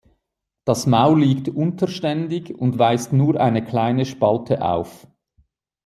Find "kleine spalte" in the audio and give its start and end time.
3.63-4.63